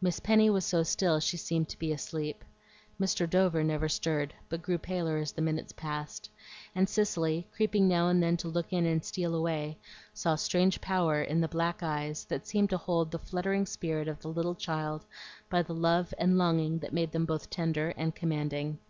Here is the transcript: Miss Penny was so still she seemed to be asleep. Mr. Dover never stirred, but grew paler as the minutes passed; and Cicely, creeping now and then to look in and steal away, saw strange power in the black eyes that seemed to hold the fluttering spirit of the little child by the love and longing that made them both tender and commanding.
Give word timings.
Miss 0.00 0.18
Penny 0.18 0.50
was 0.50 0.64
so 0.66 0.82
still 0.82 1.20
she 1.20 1.36
seemed 1.36 1.68
to 1.68 1.78
be 1.78 1.92
asleep. 1.92 2.44
Mr. 3.00 3.30
Dover 3.30 3.62
never 3.62 3.88
stirred, 3.88 4.34
but 4.48 4.60
grew 4.60 4.76
paler 4.76 5.18
as 5.18 5.30
the 5.30 5.40
minutes 5.40 5.72
passed; 5.72 6.28
and 6.74 6.88
Cicely, 6.88 7.46
creeping 7.54 7.86
now 7.86 8.08
and 8.08 8.20
then 8.20 8.36
to 8.38 8.48
look 8.48 8.72
in 8.72 8.86
and 8.86 9.04
steal 9.04 9.36
away, 9.36 9.78
saw 10.12 10.34
strange 10.34 10.80
power 10.80 11.22
in 11.22 11.40
the 11.40 11.46
black 11.46 11.80
eyes 11.80 12.24
that 12.24 12.44
seemed 12.48 12.70
to 12.70 12.76
hold 12.76 13.12
the 13.12 13.20
fluttering 13.20 13.64
spirit 13.64 14.08
of 14.08 14.18
the 14.20 14.26
little 14.30 14.56
child 14.56 15.04
by 15.48 15.62
the 15.62 15.74
love 15.76 16.12
and 16.18 16.38
longing 16.38 16.80
that 16.80 16.92
made 16.92 17.12
them 17.12 17.24
both 17.24 17.48
tender 17.48 17.90
and 17.90 18.16
commanding. 18.16 18.80